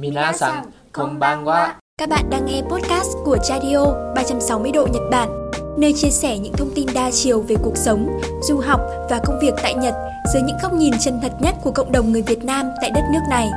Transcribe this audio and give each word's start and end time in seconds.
Minasan, 0.00 0.64
konbanwa. 0.92 1.74
Các 1.98 2.08
bạn 2.08 2.30
đang 2.30 2.46
nghe 2.46 2.62
podcast 2.62 3.08
của 3.24 3.38
Chadio 3.44 4.12
360 4.14 4.72
độ 4.72 4.86
Nhật 4.92 5.02
Bản, 5.10 5.50
nơi 5.78 5.92
chia 5.92 6.10
sẻ 6.10 6.38
những 6.38 6.52
thông 6.52 6.70
tin 6.74 6.86
đa 6.94 7.10
chiều 7.10 7.40
về 7.40 7.56
cuộc 7.62 7.76
sống, 7.76 8.20
du 8.42 8.58
học 8.58 8.80
và 9.10 9.20
công 9.24 9.38
việc 9.42 9.54
tại 9.62 9.74
Nhật 9.74 9.94
dưới 10.32 10.42
những 10.42 10.56
góc 10.62 10.72
nhìn 10.72 10.92
chân 11.00 11.18
thật 11.22 11.32
nhất 11.40 11.54
của 11.62 11.70
cộng 11.70 11.92
đồng 11.92 12.12
người 12.12 12.22
Việt 12.22 12.44
Nam 12.44 12.66
tại 12.80 12.90
đất 12.90 13.02
nước 13.12 13.20
này. 13.30 13.50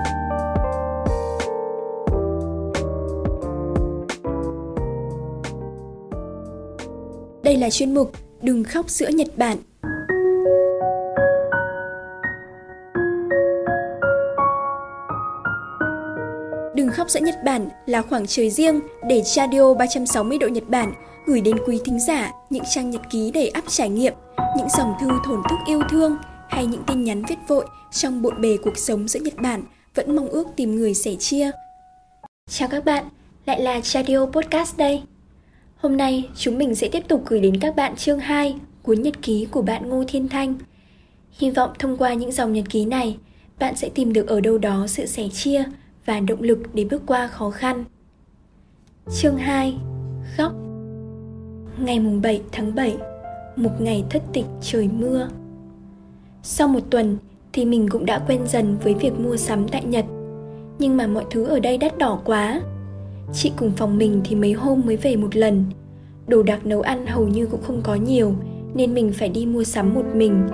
Đây 7.44 7.58
là 7.58 7.70
chuyên 7.70 7.94
mục 7.94 8.12
Đừng 8.42 8.64
khóc 8.64 8.90
sữa 8.90 9.08
Nhật 9.08 9.28
Bản 9.38 9.58
góc 17.06 17.10
giữa 17.12 17.20
Nhật 17.20 17.44
Bản 17.44 17.70
là 17.86 18.02
khoảng 18.02 18.28
trời 18.28 18.50
riêng 18.50 18.80
để 19.08 19.22
Radio 19.26 19.74
360 19.74 20.38
độ 20.38 20.48
Nhật 20.48 20.70
Bản 20.70 20.94
gửi 21.26 21.42
đến 21.42 21.56
quý 21.68 21.80
thính 21.86 22.00
giả 22.00 22.32
những 22.50 22.64
trang 22.76 22.90
nhật 22.90 23.02
ký 23.10 23.32
đầy 23.32 23.50
ắp 23.50 23.64
trải 23.68 23.90
nghiệm, 23.90 24.14
những 24.58 24.68
dòng 24.78 24.94
thư 25.02 25.10
thổn 25.26 25.42
thức 25.50 25.56
yêu 25.68 25.82
thương 25.90 26.18
hay 26.50 26.66
những 26.66 26.84
tin 26.88 27.04
nhắn 27.04 27.24
viết 27.30 27.36
vội 27.48 27.66
trong 27.92 28.22
bộn 28.22 28.42
bề 28.42 28.58
cuộc 28.64 28.78
sống 28.78 29.08
giữa 29.08 29.20
Nhật 29.20 29.34
Bản 29.38 29.64
vẫn 29.96 30.16
mong 30.16 30.28
ước 30.28 30.48
tìm 30.56 30.76
người 30.76 30.94
sẻ 30.94 31.16
chia. 31.20 31.52
Chào 32.50 32.70
các 32.70 32.86
bạn, 32.86 33.06
lại 33.46 33.62
là 33.62 33.82
Radio 33.82 34.26
Podcast 34.26 34.78
đây. 34.78 35.02
Hôm 35.78 35.98
nay 35.98 36.30
chúng 36.36 36.58
mình 36.58 36.76
sẽ 36.76 36.88
tiếp 36.88 37.04
tục 37.08 37.24
gửi 37.26 37.40
đến 37.40 37.60
các 37.60 37.76
bạn 37.76 37.96
chương 37.96 38.20
2 38.20 38.56
cuốn 38.84 39.02
nhật 39.02 39.22
ký 39.22 39.48
của 39.52 39.62
bạn 39.62 39.90
Ngô 39.90 40.04
Thiên 40.08 40.30
Thanh. 40.30 40.56
Hy 41.32 41.50
vọng 41.52 41.74
thông 41.80 41.98
qua 41.98 42.14
những 42.14 42.32
dòng 42.32 42.54
nhật 42.54 42.66
ký 42.70 42.86
này, 42.86 43.18
bạn 43.60 43.76
sẽ 43.76 43.90
tìm 43.90 44.14
được 44.14 44.28
ở 44.28 44.42
đâu 44.42 44.58
đó 44.58 44.86
sự 44.88 45.06
sẻ 45.06 45.24
chia, 45.34 45.64
và 46.06 46.20
động 46.20 46.42
lực 46.42 46.60
để 46.74 46.86
bước 46.92 47.02
qua 47.06 47.28
khó 47.28 47.50
khăn. 47.50 47.84
Chương 49.12 49.38
2 49.38 49.78
Khóc. 50.38 50.54
Ngày 51.80 52.00
mùng 52.00 52.22
7 52.22 52.42
tháng 52.52 52.76
7 52.76 52.98
Một 53.56 53.70
ngày 53.80 54.04
thất 54.10 54.24
tịch 54.34 54.46
trời 54.62 54.90
mưa. 54.94 55.30
Sau 56.44 56.68
một 56.68 56.80
tuần 56.90 57.18
thì 57.54 57.66
mình 57.66 57.90
cũng 57.90 58.06
đã 58.06 58.20
quen 58.28 58.42
dần 58.48 58.78
với 58.84 58.94
việc 58.94 59.20
mua 59.20 59.38
sắm 59.38 59.68
tại 59.68 59.86
Nhật. 59.86 60.06
Nhưng 60.80 60.98
mà 60.98 61.08
mọi 61.08 61.26
thứ 61.32 61.44
ở 61.46 61.60
đây 61.60 61.78
đắt 61.78 61.98
đỏ 61.98 62.20
quá. 62.26 62.62
Chị 63.34 63.52
cùng 63.58 63.72
phòng 63.78 63.98
mình 63.98 64.22
thì 64.26 64.36
mấy 64.36 64.54
hôm 64.54 64.82
mới 64.86 64.98
về 64.98 65.16
một 65.16 65.36
lần. 65.36 65.66
Đồ 66.28 66.44
đạc 66.44 66.66
nấu 66.66 66.82
ăn 66.82 67.08
hầu 67.08 67.28
như 67.28 67.46
cũng 67.46 67.62
không 67.62 67.82
có 67.84 67.96
nhiều, 67.96 68.34
Nên 68.74 68.94
mình 68.94 69.12
phải 69.14 69.30
đi 69.30 69.46
mua 69.46 69.64
sắm 69.64 69.94
một 69.94 70.06
mình. 70.14 70.48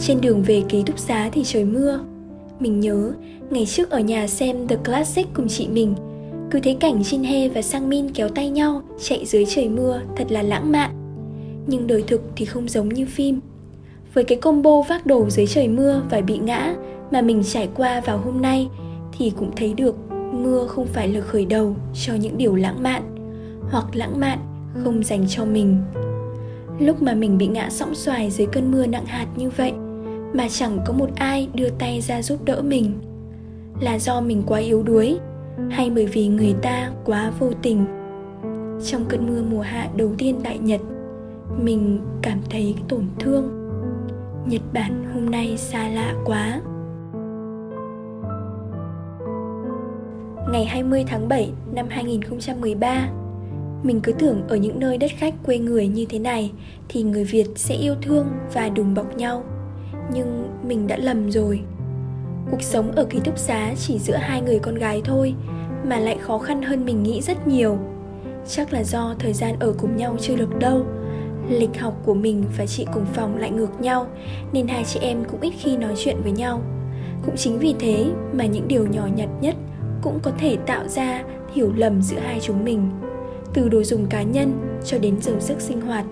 Trên 0.00 0.20
đường 0.20 0.42
về 0.42 0.62
ký 0.68 0.82
túc 0.86 0.98
xá 0.98 1.30
thì 1.32 1.42
trời 1.44 1.64
mưa 1.64 2.00
mình 2.60 2.80
nhớ, 2.80 3.12
ngày 3.50 3.66
trước 3.66 3.90
ở 3.90 4.00
nhà 4.00 4.26
xem 4.26 4.68
The 4.68 4.76
Classic 4.76 5.26
cùng 5.34 5.48
chị 5.48 5.68
mình. 5.68 5.94
Cứ 6.50 6.60
thấy 6.60 6.74
cảnh 6.74 7.00
Jin 7.02 7.24
He 7.24 7.48
và 7.48 7.62
Sang 7.62 7.88
Min 7.88 8.10
kéo 8.10 8.28
tay 8.28 8.50
nhau 8.50 8.82
chạy 9.02 9.26
dưới 9.26 9.44
trời 9.48 9.68
mưa 9.68 10.00
thật 10.16 10.32
là 10.32 10.42
lãng 10.42 10.72
mạn. 10.72 10.90
Nhưng 11.66 11.86
đời 11.86 12.04
thực 12.06 12.22
thì 12.36 12.44
không 12.44 12.68
giống 12.68 12.88
như 12.88 13.06
phim. 13.06 13.40
Với 14.14 14.24
cái 14.24 14.38
combo 14.38 14.82
vác 14.82 15.06
đồ 15.06 15.30
dưới 15.30 15.46
trời 15.46 15.68
mưa 15.68 16.02
và 16.10 16.20
bị 16.20 16.38
ngã 16.38 16.74
mà 17.10 17.22
mình 17.22 17.42
trải 17.44 17.68
qua 17.74 18.00
vào 18.00 18.18
hôm 18.18 18.42
nay 18.42 18.68
Thì 19.18 19.32
cũng 19.36 19.50
thấy 19.56 19.74
được 19.74 19.96
mưa 20.32 20.66
không 20.66 20.86
phải 20.86 21.08
là 21.08 21.20
khởi 21.20 21.44
đầu 21.44 21.76
cho 21.94 22.14
những 22.14 22.38
điều 22.38 22.54
lãng 22.54 22.82
mạn 22.82 23.02
Hoặc 23.70 23.84
lãng 23.92 24.20
mạn 24.20 24.38
không 24.84 25.04
dành 25.04 25.24
cho 25.28 25.44
mình. 25.44 25.76
Lúc 26.78 27.02
mà 27.02 27.14
mình 27.14 27.38
bị 27.38 27.46
ngã 27.46 27.70
sõng 27.70 27.94
xoài 27.94 28.30
dưới 28.30 28.46
cơn 28.46 28.72
mưa 28.72 28.86
nặng 28.86 29.06
hạt 29.06 29.26
như 29.36 29.50
vậy 29.50 29.72
mà 30.32 30.48
chẳng 30.50 30.78
có 30.86 30.92
một 30.92 31.10
ai 31.14 31.48
đưa 31.54 31.68
tay 31.70 32.00
ra 32.00 32.22
giúp 32.22 32.44
đỡ 32.44 32.62
mình. 32.62 32.92
Là 33.80 33.98
do 33.98 34.20
mình 34.20 34.42
quá 34.46 34.58
yếu 34.58 34.82
đuối, 34.82 35.18
hay 35.70 35.90
bởi 35.90 36.06
vì 36.06 36.28
người 36.28 36.54
ta 36.62 36.90
quá 37.04 37.32
vô 37.38 37.50
tình. 37.62 37.84
Trong 38.84 39.04
cơn 39.08 39.26
mưa 39.26 39.42
mùa 39.42 39.60
hạ 39.60 39.88
đầu 39.96 40.12
tiên 40.18 40.40
tại 40.44 40.58
nhật, 40.58 40.80
mình 41.62 42.00
cảm 42.22 42.38
thấy 42.50 42.74
tổn 42.88 43.04
thương. 43.18 43.48
Nhật 44.46 44.62
bản 44.72 45.04
hôm 45.14 45.30
nay 45.30 45.56
xa 45.56 45.88
lạ 45.88 46.14
quá. 46.24 46.60
Ngày 50.52 50.64
20 50.64 51.04
tháng 51.06 51.28
7 51.28 51.50
năm 51.72 51.86
2013 51.88 53.08
Mình 53.82 54.00
cứ 54.00 54.12
tưởng 54.12 54.42
ở 54.48 54.56
những 54.56 54.80
nơi 54.80 54.98
đất 54.98 55.10
khách 55.16 55.34
quê 55.46 55.58
người 55.58 55.88
như 55.88 56.06
thế 56.08 56.18
này 56.18 56.52
Thì 56.88 57.02
người 57.02 57.24
Việt 57.24 57.46
sẽ 57.56 57.74
yêu 57.74 57.94
thương 58.02 58.26
và 58.54 58.68
đùm 58.68 58.94
bọc 58.94 59.16
nhau 59.16 59.44
nhưng 60.12 60.48
mình 60.62 60.86
đã 60.86 60.96
lầm 60.96 61.30
rồi. 61.30 61.60
Cuộc 62.50 62.62
sống 62.62 62.92
ở 62.92 63.04
ký 63.04 63.20
túc 63.24 63.38
xá 63.38 63.74
chỉ 63.76 63.98
giữa 63.98 64.16
hai 64.16 64.42
người 64.42 64.58
con 64.58 64.74
gái 64.74 65.02
thôi 65.04 65.34
mà 65.84 65.98
lại 65.98 66.18
khó 66.20 66.38
khăn 66.38 66.62
hơn 66.62 66.84
mình 66.84 67.02
nghĩ 67.02 67.20
rất 67.20 67.48
nhiều. 67.48 67.78
Chắc 68.48 68.72
là 68.72 68.84
do 68.84 69.14
thời 69.18 69.32
gian 69.32 69.56
ở 69.60 69.74
cùng 69.78 69.96
nhau 69.96 70.16
chưa 70.20 70.36
được 70.36 70.58
đâu. 70.58 70.86
Lịch 71.50 71.80
học 71.80 72.02
của 72.04 72.14
mình 72.14 72.44
và 72.58 72.66
chị 72.66 72.86
cùng 72.94 73.06
phòng 73.06 73.36
lại 73.36 73.50
ngược 73.50 73.80
nhau 73.80 74.06
nên 74.52 74.68
hai 74.68 74.84
chị 74.84 75.00
em 75.02 75.24
cũng 75.30 75.40
ít 75.40 75.52
khi 75.58 75.76
nói 75.76 75.92
chuyện 75.96 76.16
với 76.22 76.32
nhau. 76.32 76.60
Cũng 77.24 77.36
chính 77.36 77.58
vì 77.58 77.74
thế 77.78 78.06
mà 78.32 78.46
những 78.46 78.68
điều 78.68 78.86
nhỏ 78.86 79.08
nhặt 79.16 79.28
nhất 79.40 79.54
cũng 80.02 80.18
có 80.22 80.30
thể 80.38 80.56
tạo 80.66 80.88
ra 80.88 81.22
hiểu 81.54 81.72
lầm 81.76 82.02
giữa 82.02 82.18
hai 82.18 82.40
chúng 82.40 82.64
mình. 82.64 82.90
Từ 83.54 83.68
đồ 83.68 83.82
dùng 83.82 84.06
cá 84.06 84.22
nhân 84.22 84.78
cho 84.84 84.98
đến 84.98 85.16
giờ 85.20 85.32
giấc 85.40 85.60
sinh 85.60 85.80
hoạt 85.80 86.04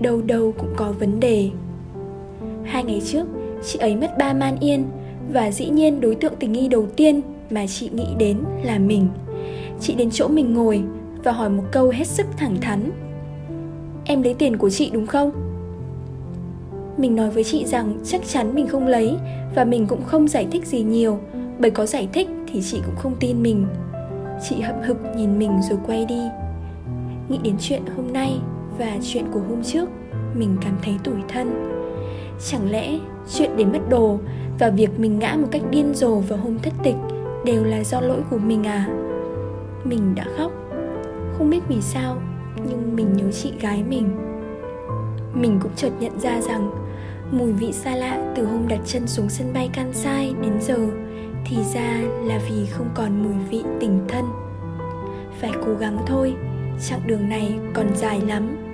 đâu 0.00 0.22
đâu 0.22 0.54
cũng 0.58 0.72
có 0.76 0.92
vấn 0.92 1.20
đề. 1.20 1.50
Hai 2.64 2.84
ngày 2.84 3.02
trước, 3.04 3.26
chị 3.64 3.78
ấy 3.78 3.96
mất 3.96 4.18
ba 4.18 4.32
man 4.32 4.56
yên 4.60 4.84
và 5.32 5.50
dĩ 5.50 5.68
nhiên 5.68 6.00
đối 6.00 6.14
tượng 6.14 6.36
tình 6.38 6.52
nghi 6.52 6.68
đầu 6.68 6.86
tiên 6.96 7.20
mà 7.50 7.66
chị 7.66 7.90
nghĩ 7.94 8.06
đến 8.18 8.38
là 8.62 8.78
mình. 8.78 9.08
Chị 9.80 9.94
đến 9.94 10.10
chỗ 10.12 10.28
mình 10.28 10.54
ngồi 10.54 10.82
và 11.24 11.32
hỏi 11.32 11.50
một 11.50 11.62
câu 11.72 11.88
hết 11.88 12.06
sức 12.06 12.26
thẳng 12.36 12.56
thắn. 12.60 12.90
Em 14.04 14.22
lấy 14.22 14.34
tiền 14.34 14.56
của 14.56 14.70
chị 14.70 14.90
đúng 14.92 15.06
không? 15.06 15.30
Mình 16.96 17.16
nói 17.16 17.30
với 17.30 17.44
chị 17.44 17.64
rằng 17.64 17.98
chắc 18.04 18.20
chắn 18.26 18.54
mình 18.54 18.66
không 18.66 18.86
lấy 18.86 19.16
và 19.54 19.64
mình 19.64 19.86
cũng 19.86 20.02
không 20.02 20.28
giải 20.28 20.46
thích 20.50 20.66
gì 20.66 20.82
nhiều 20.82 21.18
bởi 21.58 21.70
có 21.70 21.86
giải 21.86 22.08
thích 22.12 22.28
thì 22.52 22.60
chị 22.62 22.80
cũng 22.86 22.96
không 22.96 23.16
tin 23.20 23.42
mình. 23.42 23.66
Chị 24.48 24.60
hậm 24.60 24.76
hực 24.82 24.96
nhìn 25.16 25.38
mình 25.38 25.50
rồi 25.70 25.78
quay 25.86 26.04
đi. 26.04 26.22
Nghĩ 27.28 27.38
đến 27.42 27.56
chuyện 27.60 27.82
hôm 27.96 28.12
nay 28.12 28.32
và 28.78 28.98
chuyện 29.02 29.24
của 29.32 29.40
hôm 29.48 29.62
trước, 29.62 29.88
mình 30.34 30.56
cảm 30.60 30.78
thấy 30.82 30.94
tủi 31.04 31.16
thân 31.28 31.75
Chẳng 32.44 32.70
lẽ 32.70 32.98
chuyện 33.34 33.50
để 33.56 33.64
mất 33.64 33.88
đồ 33.88 34.18
và 34.58 34.70
việc 34.70 34.98
mình 34.98 35.18
ngã 35.18 35.36
một 35.36 35.48
cách 35.50 35.62
điên 35.70 35.94
rồ 35.94 36.14
vào 36.16 36.38
hôm 36.38 36.58
thất 36.58 36.72
tịch 36.82 36.96
đều 37.44 37.64
là 37.64 37.84
do 37.84 38.00
lỗi 38.00 38.20
của 38.30 38.38
mình 38.38 38.64
à? 38.64 38.88
Mình 39.84 40.14
đã 40.14 40.24
khóc. 40.36 40.52
Không 41.38 41.50
biết 41.50 41.60
vì 41.68 41.80
sao, 41.80 42.16
Nhưng 42.68 42.96
mình 42.96 43.12
nhớ 43.12 43.32
chị 43.32 43.52
gái 43.60 43.84
mình. 43.88 44.08
Mình 45.34 45.58
cũng 45.62 45.72
chợt 45.76 45.90
nhận 46.00 46.20
ra 46.20 46.40
rằng 46.40 46.70
Mùi 47.30 47.52
vị 47.52 47.72
xa 47.72 47.96
lạ 47.96 48.32
từ 48.36 48.46
hôm 48.46 48.68
đặt 48.68 48.80
chân 48.86 49.06
xuống 49.06 49.28
sân 49.28 49.52
bay 49.54 49.70
Kansai 49.72 50.34
đến 50.42 50.52
giờ 50.60 50.78
Thì 51.44 51.56
ra 51.74 52.00
là 52.24 52.40
vì 52.48 52.66
không 52.66 52.88
còn 52.94 53.22
mùi 53.22 53.44
vị 53.50 53.62
tình 53.80 54.00
thân. 54.08 54.24
Phải 55.40 55.50
cố 55.66 55.74
gắng 55.74 55.98
thôi, 56.06 56.34
Chặng 56.88 57.00
đường 57.06 57.28
này 57.28 57.58
còn 57.74 57.86
dài 57.94 58.20
lắm 58.20 58.65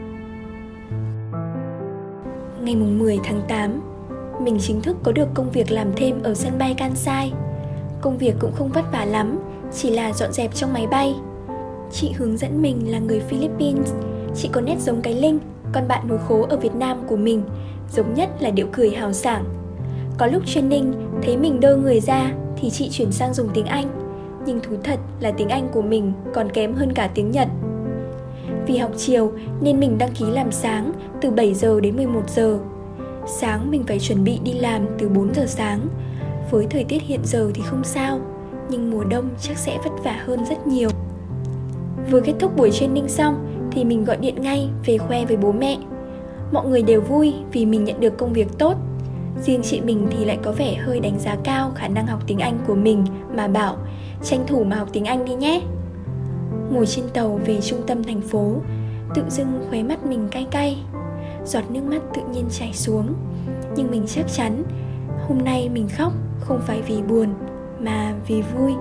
ngày 2.63 2.77
mùng 2.77 2.99
10 2.99 3.19
tháng 3.25 3.41
8 3.49 3.81
Mình 4.41 4.59
chính 4.61 4.81
thức 4.81 4.97
có 5.03 5.13
được 5.13 5.29
công 5.35 5.51
việc 5.51 5.71
làm 5.71 5.93
thêm 5.97 6.23
ở 6.23 6.35
sân 6.35 6.59
bay 6.59 6.75
Kansai. 6.75 7.33
Công 8.01 8.19
việc 8.19 8.35
cũng 8.41 8.53
không 8.53 8.69
vất 8.69 8.93
vả 8.93 9.05
lắm, 9.05 9.39
Chỉ 9.73 9.91
là 9.91 10.13
dọn 10.13 10.33
dẹp 10.33 10.55
trong 10.55 10.73
máy 10.73 10.87
bay. 10.87 11.15
Chị 11.93 12.13
hướng 12.17 12.37
dẫn 12.37 12.63
mình 12.63 12.93
là 12.93 12.99
người 12.99 13.21
Philippines. 13.21 13.93
Chị 14.35 14.49
có 14.53 14.61
nét 14.61 14.77
giống 14.81 15.03
cái 15.03 15.15
Linh, 15.15 15.39
Con 15.73 15.89
bạn 15.89 16.09
nối 16.09 16.19
khố 16.29 16.47
ở 16.51 16.57
Việt 16.57 16.75
Nam 16.75 17.03
của 17.07 17.17
mình, 17.17 17.43
Giống 17.93 18.15
nhất 18.15 18.29
là 18.41 18.51
điệu 18.51 18.67
cười 18.73 18.91
hào 18.91 19.13
sảng. 19.13 19.45
Có 20.19 20.27
lúc 20.27 20.43
training, 20.47 20.93
thấy 21.23 21.37
mình 21.37 21.61
đơ 21.61 21.77
người 21.77 22.01
ra, 22.01 22.33
Thì 22.57 22.71
chị 22.71 22.89
chuyển 22.93 23.13
sang 23.13 23.35
dùng 23.35 23.49
tiếng 23.55 23.67
Anh. 23.67 23.87
Nhưng 24.47 24.61
thú 24.61 24.77
thật 24.85 25.01
là 25.21 25.31
tiếng 25.31 25.49
Anh 25.49 25.69
của 25.73 25.83
mình 25.83 26.13
còn 26.35 26.51
kém 26.51 26.75
hơn 26.75 26.93
cả 26.95 27.11
tiếng 27.15 27.31
Nhật 27.31 27.49
vì 28.67 28.77
học 28.77 28.91
chiều 28.97 29.33
nên 29.61 29.81
mình 29.81 29.99
đăng 29.99 30.13
ký 30.13 30.25
làm 30.31 30.53
sáng 30.53 30.93
từ 31.21 31.31
7 31.31 31.55
giờ 31.55 31.81
đến 31.81 31.97
11 31.97 32.31
giờ. 32.31 32.59
Sáng 33.27 33.71
mình 33.71 33.85
phải 33.87 33.99
chuẩn 33.99 34.25
bị 34.25 34.39
đi 34.45 34.53
làm 34.53 34.87
từ 34.99 35.09
4 35.09 35.35
giờ 35.35 35.47
sáng. 35.47 35.81
Với 36.51 36.67
thời 36.71 36.85
tiết 36.85 37.03
hiện 37.03 37.21
giờ 37.25 37.51
thì 37.55 37.63
không 37.67 37.85
sao, 37.85 38.21
nhưng 38.71 38.91
mùa 38.91 39.05
đông 39.05 39.29
chắc 39.41 39.59
sẽ 39.59 39.79
vất 39.85 39.93
vả 40.05 40.23
hơn 40.27 40.45
rất 40.45 40.67
nhiều. 40.67 40.91
Vừa 42.11 42.21
kết 42.21 42.35
thúc 42.39 42.57
buổi 42.57 42.71
training 42.71 43.09
xong 43.09 43.69
thì 43.73 43.85
mình 43.85 44.05
gọi 44.05 44.17
điện 44.17 44.35
ngay 44.41 44.69
về 44.87 44.99
khoe 44.99 45.25
với 45.25 45.37
bố 45.37 45.53
mẹ. 45.53 45.79
Mọi 46.53 46.67
người 46.67 46.83
đều 46.83 47.01
vui 47.01 47.35
vì 47.53 47.67
mình 47.67 47.85
nhận 47.85 48.01
được 48.01 48.19
công 48.19 48.33
việc 48.33 48.49
tốt. 48.59 48.77
Riêng 49.43 49.63
chị 49.63 49.81
mình 49.81 50.07
thì 50.11 50.25
lại 50.25 50.39
có 50.43 50.53
vẻ 50.53 50.75
hơi 50.75 51.01
đánh 51.01 51.19
giá 51.19 51.37
cao 51.45 51.73
khả 51.75 51.89
năng 51.89 52.07
học 52.07 52.21
tiếng 52.27 52.39
Anh 52.39 52.59
của 52.67 52.75
mình 52.75 53.05
mà 53.35 53.49
bảo 53.49 53.77
tranh 54.23 54.45
thủ 54.47 54.65
mà 54.65 54.77
học 54.77 54.89
tiếng 54.93 55.05
Anh 55.05 55.25
đi 55.25 55.35
nhé. 55.35 55.63
Ngồi 56.73 56.87
trên 56.87 57.05
tàu 57.15 57.41
về 57.47 57.61
trung 57.61 57.83
tâm 57.87 58.03
thành 58.03 58.21
phố, 58.21 58.55
Tự 59.15 59.23
dưng 59.29 59.67
khóe 59.71 59.83
mắt 59.83 60.07
mình 60.07 60.29
cay 60.31 60.47
cay, 60.51 60.79
Giọt 61.45 61.65
nước 61.71 61.85
mắt 61.85 62.03
tự 62.15 62.23
nhiên 62.33 62.45
chảy 62.51 62.73
xuống. 62.73 63.15
Nhưng 63.77 63.91
mình 63.91 64.05
chắc 64.07 64.27
chắn, 64.33 64.63
Hôm 65.29 65.39
nay 65.39 65.69
mình 65.69 65.89
khóc 65.89 66.13
không 66.41 66.61
phải 66.67 66.83
vì 66.83 67.03
buồn, 67.03 67.29
Mà 67.81 68.15
vì 68.29 68.43
vui. 68.43 68.73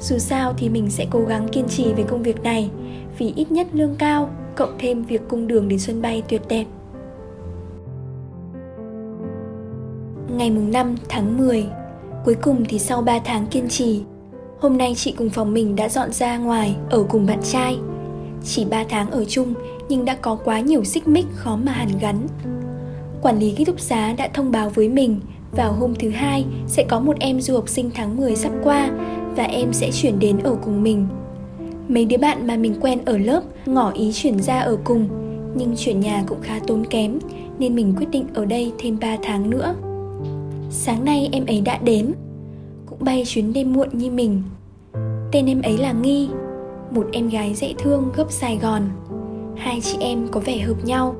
Dù 0.00 0.18
sao 0.18 0.54
thì 0.56 0.68
mình 0.68 0.90
sẽ 0.90 1.06
cố 1.10 1.20
gắng 1.20 1.48
kiên 1.48 1.68
trì 1.68 1.92
với 1.92 2.04
công 2.04 2.22
việc 2.22 2.42
này, 2.42 2.70
Vì 3.18 3.32
ít 3.36 3.52
nhất 3.52 3.66
lương 3.72 3.94
cao, 3.98 4.30
Cộng 4.56 4.76
thêm 4.78 5.04
việc 5.04 5.28
cung 5.28 5.46
đường 5.46 5.68
đến 5.68 5.78
sân 5.78 6.02
bay 6.02 6.22
tuyệt 6.28 6.42
đẹp. 6.48 6.64
Ngày 10.36 10.50
mùng 10.50 10.70
5 10.72 10.94
tháng 11.08 11.38
10 11.38 11.66
Cuối 12.24 12.34
cùng 12.34 12.64
thì 12.68 12.78
sau 12.78 13.02
3 13.02 13.18
tháng 13.24 13.46
kiên 13.46 13.68
trì 13.68 14.02
Hôm 14.62 14.78
nay 14.78 14.94
chị 14.96 15.12
cùng 15.12 15.30
phòng 15.30 15.54
mình 15.54 15.76
đã 15.76 15.88
dọn 15.88 16.12
ra 16.12 16.38
ngoài, 16.38 16.74
Ở 16.90 17.04
cùng 17.08 17.26
bạn 17.26 17.38
trai. 17.42 17.76
Chỉ 18.44 18.64
3 18.64 18.84
tháng 18.88 19.10
ở 19.10 19.24
chung, 19.24 19.54
Nhưng 19.88 20.04
đã 20.04 20.14
có 20.14 20.38
quá 20.44 20.60
nhiều 20.60 20.84
xích 20.84 21.08
mích 21.08 21.26
khó 21.34 21.56
mà 21.56 21.72
hàn 21.72 21.88
gắn. 22.00 22.26
Quản 23.22 23.38
lý 23.38 23.50
ký 23.50 23.64
túc 23.64 23.80
xá 23.80 24.12
đã 24.12 24.28
thông 24.34 24.50
báo 24.50 24.70
với 24.70 24.88
mình, 24.88 25.20
Vào 25.52 25.72
hôm 25.72 25.94
thứ 25.94 26.10
hai 26.10 26.44
Sẽ 26.66 26.84
có 26.88 27.00
một 27.00 27.16
em 27.20 27.40
du 27.40 27.54
học 27.54 27.68
sinh 27.68 27.90
tháng 27.94 28.16
10 28.16 28.36
sắp 28.36 28.52
qua 28.62 28.90
Và 29.36 29.44
em 29.44 29.72
sẽ 29.72 29.90
chuyển 29.92 30.18
đến 30.18 30.38
ở 30.38 30.56
cùng 30.64 30.82
mình. 30.82 31.06
Mấy 31.88 32.04
đứa 32.04 32.16
bạn 32.16 32.46
mà 32.46 32.56
mình 32.56 32.74
quen 32.80 32.98
ở 33.04 33.18
lớp 33.18 33.42
Ngỏ 33.66 33.90
ý 33.90 34.12
chuyển 34.12 34.42
ra 34.42 34.60
ở 34.60 34.78
cùng, 34.84 35.08
Nhưng 35.54 35.76
chuyển 35.76 36.00
nhà 36.00 36.24
cũng 36.26 36.38
khá 36.42 36.58
tốn 36.66 36.84
kém, 36.84 37.18
Nên 37.58 37.74
mình 37.74 37.94
quyết 37.96 38.10
định 38.10 38.26
ở 38.34 38.44
đây 38.44 38.72
thêm 38.78 38.98
3 39.00 39.16
tháng 39.22 39.50
nữa. 39.50 39.74
Sáng 40.70 41.04
nay 41.04 41.28
em 41.32 41.46
ấy 41.46 41.60
đã 41.60 41.78
đến. 41.84 42.12
Cũng 43.02 43.06
bay 43.06 43.22
chuyến 43.26 43.52
đêm 43.52 43.72
muộn 43.72 43.88
như 43.92 44.10
mình. 44.10 44.42
Tên 45.32 45.46
em 45.46 45.62
ấy 45.62 45.78
là 45.78 45.92
Nghi, 45.92 46.28
Một 46.90 47.06
em 47.12 47.28
gái 47.28 47.54
dễ 47.54 47.74
thương 47.78 48.12
gốc 48.16 48.32
Sài 48.32 48.58
Gòn. 48.62 48.82
Hai 49.56 49.80
chị 49.80 49.96
em 50.00 50.28
có 50.28 50.40
vẻ 50.40 50.58
hợp 50.58 50.84
nhau. 50.84 51.14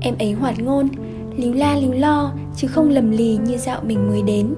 Em 0.00 0.14
ấy 0.18 0.32
hoạt 0.32 0.60
ngôn, 0.60 0.88
Líu 1.36 1.52
la 1.52 1.76
líu 1.76 1.92
lo, 1.92 2.32
Chứ 2.56 2.68
không 2.68 2.90
lầm 2.90 3.10
lì 3.10 3.36
như 3.36 3.56
dạo 3.56 3.80
mình 3.82 4.08
mới 4.08 4.22
đến. 4.22 4.54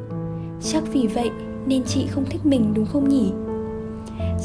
Chắc 0.63 0.83
vì 0.93 1.07
vậy 1.07 1.31
nên 1.67 1.85
chị 1.85 2.07
không 2.07 2.25
thích 2.31 2.47
mình 2.47 2.75
đúng 2.75 2.87
không 2.87 3.09
nhỉ? 3.09 3.33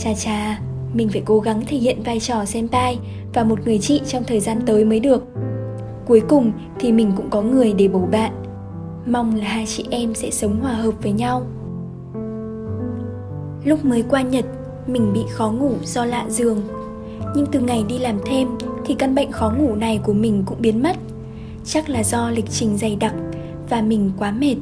Chà 0.03 0.13
chà, 0.13 0.59
Mình 0.93 1.09
phải 1.09 1.21
cố 1.25 1.39
gắng 1.39 1.61
thể 1.67 1.77
hiện 1.77 2.03
vai 2.03 2.19
trò 2.19 2.45
senpai 2.45 2.99
Và 3.33 3.43
một 3.43 3.59
người 3.65 3.79
chị 3.79 4.01
trong 4.07 4.23
thời 4.23 4.39
gian 4.39 4.61
tới 4.65 4.85
mới 4.85 4.99
được. 4.99 5.23
Cuối 6.07 6.21
cùng 6.27 6.51
thì 6.79 6.91
mình 6.91 7.11
cũng 7.17 7.29
có 7.29 7.41
người 7.41 7.73
để 7.73 7.87
bầu 7.87 8.09
bạn. 8.11 8.31
Mong 9.05 9.35
là 9.35 9.45
hai 9.47 9.65
chị 9.65 9.85
em 9.89 10.13
sẽ 10.13 10.29
sống 10.31 10.59
hòa 10.61 10.73
hợp 10.73 10.93
với 11.03 11.11
nhau. 11.11 11.45
Lúc 13.65 13.85
mới 13.85 14.03
qua 14.09 14.21
Nhật, 14.21 14.45
mình 14.87 15.13
bị 15.13 15.21
khó 15.29 15.51
ngủ 15.51 15.71
do 15.83 16.05
lạ 16.05 16.25
giường. 16.29 16.61
Nhưng 17.35 17.45
từ 17.51 17.59
ngày 17.59 17.85
đi 17.87 17.97
làm 17.97 18.19
thêm 18.25 18.47
thì 18.85 18.93
căn 18.93 19.15
bệnh 19.15 19.31
khó 19.31 19.49
ngủ 19.57 19.75
này 19.75 19.99
của 20.03 20.13
mình 20.13 20.43
cũng 20.45 20.61
biến 20.61 20.83
mất. 20.83 20.97
Chắc 21.65 21.89
là 21.89 22.03
do 22.03 22.29
lịch 22.29 22.49
trình 22.49 22.77
dày 22.77 22.95
đặc 22.95 23.13
và 23.69 23.81
mình 23.81 24.11
quá 24.17 24.31
mệt. 24.31 24.55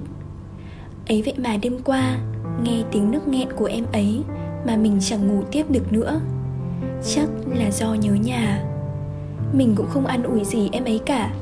Ấy 1.07 1.21
vậy 1.21 1.33
mà 1.37 1.57
đêm 1.61 1.77
qua, 1.83 2.17
nghe 2.63 2.83
tiếng 2.91 3.11
nước 3.11 3.27
nghẹn 3.27 3.47
của 3.53 3.65
em 3.65 3.85
ấy 3.93 4.21
mà 4.67 4.77
mình 4.77 4.97
chẳng 5.01 5.27
ngủ 5.27 5.43
tiếp 5.51 5.65
được 5.69 5.93
nữa. 5.93 6.21
Chắc 7.15 7.27
là 7.53 7.71
do 7.71 7.93
nhớ 7.93 8.13
nhà. 8.13 8.63
Mình 9.53 9.73
cũng 9.75 9.87
không 9.89 10.05
ăn 10.05 10.23
ủi 10.23 10.43
gì 10.43 10.69
em 10.71 10.85
ấy 10.85 10.99
cả. 11.05 11.33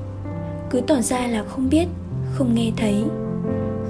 Cứ 0.70 0.82
tỏ 0.82 1.02
ra 1.02 1.28
là 1.28 1.44
không 1.44 1.70
biết 1.70 1.88
không 2.34 2.56
nghe 2.56 2.72
thấy. 2.78 3.04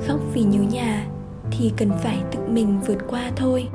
Khóc 0.07 0.19
vì 0.33 0.43
nhớ 0.43 0.59
nhà 0.71 1.10
thì 1.51 1.71
cần 1.77 1.89
phải 2.03 2.17
tự 2.31 2.39
mình 2.47 2.79
vượt 2.87 2.97
qua 3.07 3.31
thôi. 3.35 3.67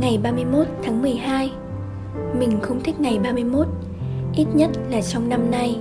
Ngày 0.00 0.18
31 0.22 0.66
tháng 0.82 1.02
12 1.02 1.52
Mình 2.38 2.58
không 2.62 2.80
thích 2.80 3.00
ngày 3.00 3.18
31 3.18 3.66
Ít 4.34 4.46
nhất 4.54 4.70
là 4.90 5.00
trong 5.02 5.28
năm 5.28 5.50
nay. 5.50 5.76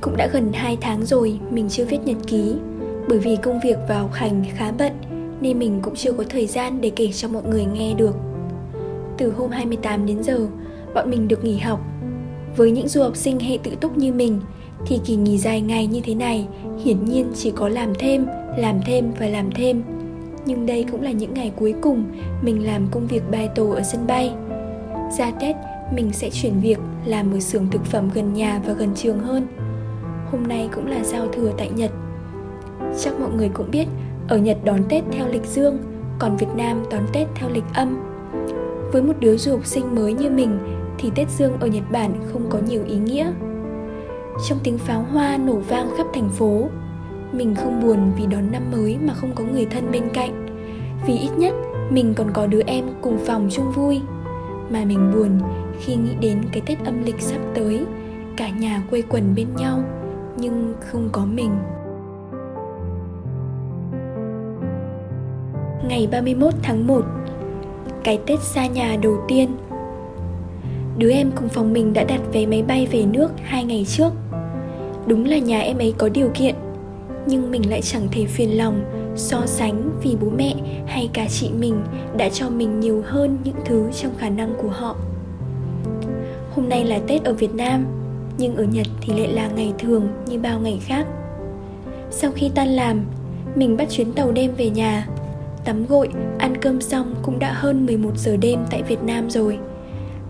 Cũng 0.00 0.16
đã 0.16 0.28
gần 0.32 0.52
2 0.52 0.78
tháng 0.80 1.04
rồi 1.04 1.40
mình 1.50 1.68
chưa 1.68 1.84
viết 1.84 1.98
nhật 2.04 2.16
ký, 2.26 2.54
Bởi 3.08 3.18
vì 3.18 3.36
công 3.36 3.60
việc 3.64 3.78
và 3.88 3.98
học 3.98 4.12
hành 4.12 4.44
khá 4.54 4.72
bận 4.78 4.92
Nên 5.40 5.58
mình 5.58 5.80
cũng 5.82 5.94
chưa 5.94 6.12
có 6.12 6.24
thời 6.28 6.46
gian 6.46 6.80
để 6.80 6.90
kể 6.96 7.12
cho 7.12 7.28
mọi 7.28 7.42
người 7.42 7.64
nghe 7.64 7.94
được. 7.94 8.16
Từ 9.18 9.32
hôm 9.32 9.50
28 9.50 10.06
đến 10.06 10.22
giờ, 10.22 10.46
Bọn 10.94 11.10
mình 11.10 11.28
được 11.28 11.44
nghỉ 11.44 11.58
học 11.58 11.91
với 12.56 12.70
những 12.70 12.88
du 12.88 13.02
học 13.02 13.16
sinh 13.16 13.40
hệ 13.40 13.58
tự 13.62 13.70
túc 13.80 13.98
như 13.98 14.12
mình 14.12 14.40
thì 14.86 15.00
kỳ 15.04 15.16
nghỉ 15.16 15.38
dài 15.38 15.60
ngày 15.60 15.86
như 15.86 16.00
thế 16.04 16.14
này 16.14 16.46
hiển 16.84 17.04
nhiên 17.04 17.26
chỉ 17.34 17.50
có 17.50 17.68
làm 17.68 17.92
thêm, 17.98 18.26
làm 18.58 18.80
thêm 18.86 19.12
và 19.20 19.26
làm 19.26 19.50
thêm. 19.50 19.82
Nhưng 20.46 20.66
đây 20.66 20.86
cũng 20.92 21.02
là 21.02 21.10
những 21.10 21.34
ngày 21.34 21.52
cuối 21.56 21.74
cùng 21.80 22.04
mình 22.42 22.66
làm 22.66 22.86
công 22.90 23.06
việc 23.06 23.22
bài 23.30 23.48
tổ 23.54 23.70
ở 23.70 23.82
sân 23.82 24.06
bay. 24.06 24.32
Ra 25.18 25.30
Tết, 25.40 25.56
mình 25.94 26.12
sẽ 26.12 26.30
chuyển 26.30 26.60
việc 26.60 26.78
làm 27.06 27.32
ở 27.34 27.40
xưởng 27.40 27.66
thực 27.70 27.84
phẩm 27.84 28.10
gần 28.14 28.34
nhà 28.34 28.60
và 28.66 28.72
gần 28.72 28.88
trường 28.94 29.18
hơn. 29.18 29.46
Hôm 30.30 30.48
nay 30.48 30.68
cũng 30.74 30.86
là 30.86 31.04
giao 31.04 31.28
thừa 31.28 31.52
tại 31.58 31.70
Nhật. 31.76 31.90
Chắc 33.00 33.20
mọi 33.20 33.30
người 33.30 33.48
cũng 33.54 33.70
biết, 33.70 33.86
ở 34.28 34.38
Nhật 34.38 34.58
đón 34.64 34.80
Tết 34.88 35.04
theo 35.10 35.28
lịch 35.28 35.46
dương, 35.46 35.78
còn 36.18 36.36
Việt 36.36 36.46
Nam 36.56 36.82
đón 36.90 37.02
Tết 37.12 37.26
theo 37.34 37.50
lịch 37.50 37.64
âm. 37.74 37.98
Với 38.92 39.02
một 39.02 39.14
đứa 39.20 39.36
du 39.36 39.52
học 39.52 39.66
sinh 39.66 39.94
mới 39.94 40.12
như 40.12 40.30
mình 40.30 40.58
thì 40.98 41.10
Tết 41.14 41.30
Dương 41.30 41.52
ở 41.60 41.66
Nhật 41.66 41.84
Bản 41.90 42.12
không 42.32 42.46
có 42.50 42.58
nhiều 42.68 42.84
ý 42.86 42.96
nghĩa. 42.96 43.32
Trong 44.48 44.58
tiếng 44.64 44.78
pháo 44.78 45.02
hoa 45.12 45.36
nổ 45.36 45.54
vang 45.54 45.90
khắp 45.96 46.06
thành 46.14 46.28
phố, 46.28 46.68
mình 47.32 47.54
không 47.54 47.80
buồn 47.82 48.12
vì 48.16 48.26
đón 48.26 48.52
năm 48.52 48.62
mới 48.72 48.98
mà 49.02 49.14
không 49.14 49.32
có 49.34 49.44
người 49.44 49.66
thân 49.66 49.90
bên 49.92 50.02
cạnh. 50.14 50.46
Vì 51.06 51.18
ít 51.18 51.30
nhất 51.36 51.54
mình 51.90 52.14
còn 52.16 52.32
có 52.32 52.46
đứa 52.46 52.62
em 52.66 52.84
cùng 53.00 53.18
phòng 53.26 53.48
chung 53.50 53.72
vui. 53.72 54.00
Mà 54.70 54.84
mình 54.84 55.12
buồn 55.14 55.40
khi 55.80 55.96
nghĩ 55.96 56.14
đến 56.20 56.42
cái 56.52 56.62
Tết 56.66 56.84
âm 56.84 57.02
lịch 57.04 57.20
sắp 57.20 57.40
tới, 57.54 57.86
cả 58.36 58.48
nhà 58.48 58.82
quây 58.90 59.02
quần 59.02 59.34
bên 59.34 59.46
nhau, 59.56 59.84
nhưng 60.36 60.74
không 60.80 61.08
có 61.12 61.24
mình. 61.24 61.50
Ngày 65.88 66.08
31 66.12 66.54
tháng 66.62 66.86
1 66.86 67.04
Cái 68.04 68.18
Tết 68.26 68.40
xa 68.40 68.66
nhà 68.66 68.96
đầu 69.02 69.16
tiên 69.28 69.56
Đứa 70.98 71.10
em 71.10 71.30
cùng 71.36 71.48
phòng 71.48 71.72
mình 71.72 71.92
đã 71.92 72.04
đặt 72.04 72.20
vé 72.32 72.46
máy 72.46 72.62
bay 72.62 72.86
về 72.86 73.04
nước 73.04 73.30
hai 73.42 73.64
ngày 73.64 73.84
trước. 73.88 74.10
Đúng 75.06 75.24
là 75.24 75.38
nhà 75.38 75.60
em 75.60 75.78
ấy 75.78 75.94
có 75.98 76.08
điều 76.08 76.28
kiện 76.34 76.54
Nhưng 77.26 77.50
mình 77.50 77.70
lại 77.70 77.82
chẳng 77.82 78.08
thể 78.12 78.26
phiền 78.26 78.58
lòng 78.58 78.80
So 79.16 79.46
sánh 79.46 79.90
vì 80.02 80.16
bố 80.20 80.30
mẹ 80.36 80.54
hay 80.86 81.10
cả 81.12 81.26
chị 81.30 81.50
mình 81.58 81.82
đã 82.16 82.28
cho 82.28 82.50
mình 82.50 82.80
nhiều 82.80 83.02
hơn 83.06 83.38
những 83.44 83.56
thứ 83.64 83.90
trong 84.00 84.12
khả 84.18 84.28
năng 84.28 84.54
của 84.62 84.68
họ. 84.68 84.96
Hôm 86.54 86.68
nay 86.68 86.84
là 86.84 86.98
Tết 87.06 87.24
ở 87.24 87.32
Việt 87.32 87.54
Nam 87.54 87.86
Nhưng 88.38 88.56
ở 88.56 88.64
Nhật 88.64 88.86
thì 89.00 89.14
lại 89.20 89.32
là 89.32 89.48
ngày 89.48 89.72
thường 89.78 90.08
như 90.26 90.38
bao 90.38 90.60
ngày 90.60 90.80
khác. 90.82 91.06
Sau 92.10 92.32
khi 92.32 92.50
tan 92.54 92.68
làm 92.68 93.04
Mình 93.54 93.76
bắt 93.76 93.90
chuyến 93.90 94.12
tàu 94.12 94.32
đêm 94.32 94.54
về 94.56 94.70
nhà. 94.70 95.08
Tắm 95.64 95.86
gội, 95.86 96.08
ăn 96.38 96.56
cơm 96.60 96.80
xong 96.80 97.14
cũng 97.22 97.38
đã 97.38 97.52
hơn 97.52 97.86
11 97.86 98.18
giờ 98.18 98.36
đêm 98.36 98.60
tại 98.70 98.82
Việt 98.82 99.02
Nam 99.02 99.30
rồi. 99.30 99.58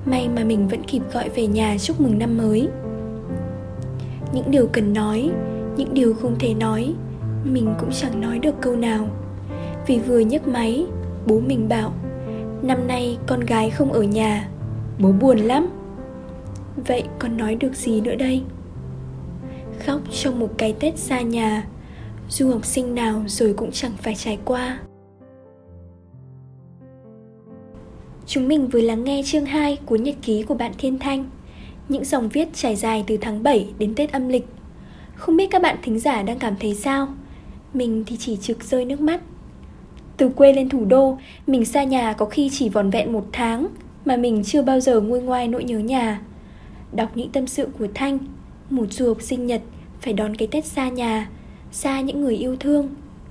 May 0.07 0.29
mà 0.29 0.45
mình 0.45 0.69
vẫn 0.69 0.83
kịp 0.85 1.03
gọi 1.13 1.29
về 1.29 1.47
nhà 1.47 1.77
chúc 1.79 2.01
mừng 2.01 2.19
năm 2.19 2.37
mới. 2.37 2.69
Những 4.33 4.51
điều 4.51 4.67
cần 4.67 4.93
nói, 4.93 5.31
Những 5.77 5.95
điều 5.95 6.15
không 6.15 6.37
thể 6.39 6.55
nói, 6.55 6.95
Mình 7.45 7.75
cũng 7.81 7.91
chẳng 7.93 8.21
nói 8.21 8.39
được 8.39 8.55
câu 8.61 8.77
nào. 8.77 9.09
Vì 9.87 9.99
vừa 9.99 10.19
nhấc 10.19 10.49
máy, 10.49 10.87
Bố 11.27 11.41
mình 11.41 11.69
bảo, 11.69 11.93
Năm 12.63 12.87
nay 12.87 13.19
con 13.27 13.41
gái 13.41 13.71
không 13.71 13.93
ở 13.93 14.03
nhà, 14.03 14.49
Bố 14.99 15.13
buồn 15.13 15.39
lắm. 15.39 15.69
Vậy 16.87 17.05
con 17.19 17.37
nói 17.37 17.55
được 17.55 17.75
gì 17.75 18.01
nữa 18.01 18.15
đây? 18.15 18.43
Khóc 19.87 20.01
trong 20.13 20.41
một 20.41 20.49
cái 20.59 20.73
Tết 20.81 20.99
xa 20.99 21.21
nhà 21.21 21.67
Du 22.29 22.51
học 22.51 22.65
sinh 22.65 22.95
nào 22.95 23.25
rồi 23.27 23.55
cũng 23.57 23.71
chẳng 23.73 23.93
phải 24.03 24.15
trải 24.15 24.39
qua. 24.45 24.79
Chúng 28.33 28.49
mình 28.49 28.69
vừa 28.69 28.81
lắng 28.81 29.05
nghe 29.05 29.23
chương 29.25 29.45
2 29.45 29.79
của 29.87 29.97
nhật 29.97 30.15
ký 30.23 30.43
của 30.43 30.55
bạn 30.55 30.73
Thiên 30.79 30.99
Thanh. 30.99 31.31
Những 31.89 32.05
dòng 32.05 32.29
viết 32.29 32.49
trải 32.55 32.77
dài 32.77 33.05
từ 33.07 33.17
tháng 33.17 33.43
7 33.43 33.67
đến 33.79 33.95
Tết 33.95 34.13
âm 34.13 34.29
lịch. 34.29 34.47
Không 35.15 35.37
biết 35.37 35.51
các 35.51 35.63
bạn 35.63 35.77
thính 35.83 35.99
giả 35.99 36.23
đang 36.23 36.39
cảm 36.39 36.55
thấy 36.61 36.75
sao? 36.75 37.09
Mình 37.75 38.05
thì 38.07 38.17
chỉ 38.17 38.37
trực 38.37 38.65
rơi 38.65 38.85
nước 38.85 39.01
mắt. 39.01 39.21
Từ 40.17 40.29
quê 40.29 40.53
lên 40.53 40.69
thủ 40.69 40.85
đô, 40.85 41.19
mình 41.47 41.65
xa 41.65 41.85
nhà 41.85 42.13
có 42.13 42.27
khi 42.27 42.51
chỉ 42.53 42.69
vòn 42.69 42.91
vẹn 42.91 43.13
một 43.13 43.25
tháng 43.33 43.69
Mà 44.05 44.17
mình 44.17 44.43
chưa 44.45 44.63
bao 44.63 44.81
giờ 44.81 45.01
nguôi 45.01 45.21
ngoai 45.21 45.49
nỗi 45.49 45.65
nhớ 45.65 45.79
nhà. 45.79 46.21
Đọc 46.93 47.11
những 47.15 47.31
tâm 47.31 47.47
sự 47.47 47.69
của 47.79 47.87
Thanh 47.95 48.19
Một 48.71 48.93
du 48.93 49.09
học 49.09 49.23
sinh 49.23 49.47
Nhật 49.47 49.63
phải 50.01 50.13
đón 50.13 50.37
cái 50.37 50.49
Tết 50.49 50.65
xa 50.65 50.89
nhà 50.89 51.29
Xa 51.73 52.01
những 52.01 52.21
người 52.21 52.37
yêu 52.37 52.57
thương. 52.57 52.89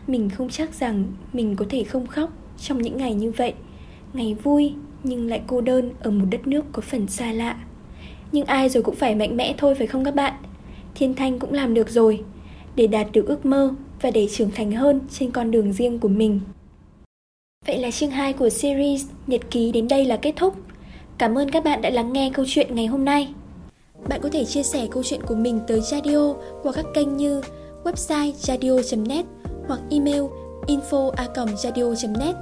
Mình 0.07 0.29
không 0.29 0.49
chắc 0.49 0.73
rằng 0.73 1.03
mình 1.33 1.55
có 1.55 1.65
thể 1.69 1.83
không 1.83 2.07
khóc 2.07 2.29
trong 2.59 2.81
những 2.81 2.97
ngày 2.97 3.13
như 3.13 3.31
vậy. 3.31 3.53
Ngày 4.13 4.35
vui 4.43 4.73
nhưng 5.03 5.29
lại 5.29 5.41
cô 5.47 5.61
đơn 5.61 5.91
ở 5.99 6.11
một 6.11 6.25
đất 6.29 6.47
nước 6.47 6.65
có 6.71 6.81
phần 6.81 7.07
xa 7.07 7.31
lạ. 7.31 7.57
Nhưng 8.31 8.45
ai 8.45 8.69
rồi 8.69 8.83
cũng 8.83 8.95
phải 8.95 9.15
mạnh 9.15 9.37
mẽ 9.37 9.55
thôi 9.57 9.75
phải 9.75 9.87
không 9.87 10.05
các 10.05 10.15
bạn? 10.15 10.33
Thiên 10.95 11.13
Thanh 11.13 11.39
cũng 11.39 11.53
làm 11.53 11.73
được 11.73 11.89
rồi 11.89 12.23
Để 12.75 12.87
đạt 12.87 13.07
được 13.11 13.27
ước 13.27 13.45
mơ 13.45 13.73
và 14.01 14.11
để 14.11 14.27
trưởng 14.31 14.51
thành 14.51 14.71
hơn 14.71 15.01
trên 15.11 15.31
con 15.31 15.51
đường 15.51 15.73
riêng 15.73 15.99
của 15.99 16.07
mình. 16.07 16.39
Vậy 17.67 17.77
là 17.77 17.91
chương 17.91 18.11
2 18.11 18.33
của 18.33 18.49
series 18.49 19.05
Nhật 19.27 19.41
ký 19.51 19.71
đến 19.71 19.87
đây 19.87 20.05
là 20.05 20.17
kết 20.17 20.33
thúc. 20.35 20.55
Cảm 21.17 21.37
ơn 21.37 21.51
các 21.51 21.63
bạn 21.63 21.81
đã 21.81 21.89
lắng 21.89 22.13
nghe 22.13 22.31
câu 22.33 22.45
chuyện 22.47 22.75
ngày 22.75 22.85
hôm 22.85 23.05
nay. 23.05 23.33
Bạn 24.09 24.21
có 24.23 24.29
thể 24.29 24.45
chia 24.45 24.63
sẻ 24.63 24.87
câu 24.91 25.03
chuyện 25.03 25.21
của 25.27 25.35
mình 25.35 25.59
tới 25.67 25.81
Radio 25.81 26.33
qua 26.63 26.71
các 26.71 26.85
kênh 26.93 27.17
như 27.17 27.41
website 27.83 28.31
radio.net 28.31 29.25
hoặc 29.67 29.79
email 29.89 30.23
info@radio.net. 30.67 32.35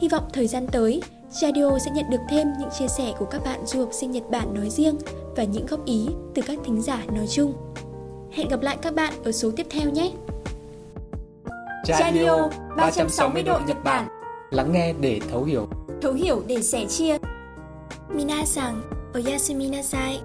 Hy 0.00 0.08
vọng 0.08 0.24
thời 0.32 0.46
gian 0.46 0.66
tới, 0.66 1.02
Radio 1.42 1.78
sẽ 1.78 1.90
nhận 1.90 2.10
được 2.10 2.20
thêm 2.28 2.52
những 2.58 2.68
chia 2.78 2.88
sẻ 2.88 3.12
của 3.18 3.24
các 3.24 3.44
bạn 3.44 3.66
du 3.66 3.80
học 3.80 3.88
sinh 3.92 4.10
Nhật 4.10 4.30
Bản 4.30 4.54
nói 4.54 4.70
riêng 4.70 4.98
và 5.36 5.44
những 5.44 5.66
góp 5.66 5.84
ý 5.84 6.08
từ 6.34 6.42
các 6.46 6.58
thính 6.64 6.82
giả 6.82 7.02
nói 7.12 7.26
chung. 7.26 7.54
Hẹn 8.32 8.48
gặp 8.48 8.60
lại 8.62 8.76
các 8.82 8.94
bạn 8.94 9.12
ở 9.24 9.32
số 9.32 9.50
tiếp 9.56 9.66
theo 9.70 9.90
nhé! 9.90 10.12
Radio 11.84 12.48
360 12.76 13.42
độ 13.42 13.58
Nhật 13.66 13.76
Bản 13.84 14.08
Lắng 14.50 14.72
nghe 14.72 14.92
để 15.00 15.20
thấu 15.30 15.44
hiểu 15.44 15.68
Thấu 16.02 16.12
hiểu 16.12 16.42
để 16.46 16.62
sẻ 16.62 16.84
chia 16.88 17.18
Minasan, 18.08 18.82
oyasumi 19.14 19.68
nasai 19.68 20.20